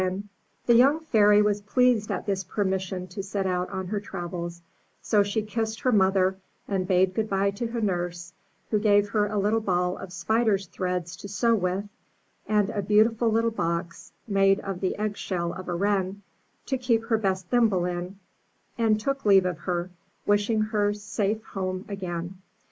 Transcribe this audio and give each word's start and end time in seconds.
'* 0.01 0.01
358 0.01 0.01
UP 0.01 0.15
ONE 0.15 0.33
PAIR 0.33 0.33
OF 0.33 0.65
STAIRS 0.65 0.65
The 0.65 0.79
young 0.81 1.11
Fairy 1.11 1.41
was 1.43 1.61
pleased 1.61 2.11
at 2.11 2.25
this 2.25 2.43
permission 2.43 3.05
to 3.09 3.21
set 3.21 3.45
out 3.45 3.69
on 3.69 3.85
her 3.89 3.99
travels; 3.99 4.61
so 4.99 5.21
she 5.21 5.43
kissed 5.43 5.81
her 5.81 5.91
mother, 5.91 6.37
and 6.67 6.87
bade 6.87 7.13
good 7.13 7.29
bye 7.29 7.51
to 7.51 7.67
her 7.67 7.81
nurse, 7.81 8.33
who 8.71 8.79
gave 8.79 9.09
her 9.09 9.27
a 9.27 9.37
little 9.37 9.59
ball 9.59 9.99
of 9.99 10.11
spider's 10.11 10.65
threads 10.65 11.15
to 11.17 11.27
sew 11.27 11.53
with, 11.53 11.85
and 12.47 12.71
a 12.71 12.81
beautiful 12.81 13.29
little 13.31 13.51
box, 13.51 14.11
made 14.27 14.59
of 14.61 14.79
the 14.79 14.97
egg 14.97 15.17
shell 15.17 15.53
of 15.53 15.69
a 15.69 15.75
wren, 15.75 16.23
to 16.65 16.79
keep 16.79 17.03
her 17.05 17.17
best 17.19 17.49
thimble 17.49 17.85
in, 17.85 18.17
and 18.79 18.99
took 18.99 19.23
leave 19.23 19.45
of 19.45 19.59
her, 19.59 19.91
wishing 20.25 20.61
her 20.61 20.95
safe 20.95 21.43
home 21.43 21.85
again. 21.87 22.39